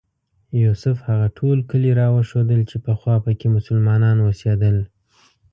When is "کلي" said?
1.69-1.91